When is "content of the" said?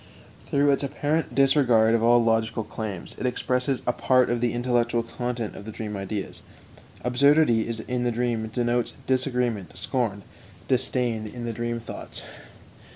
5.03-5.71